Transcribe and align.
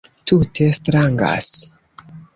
Tute 0.29 0.69
strangas 0.77 1.51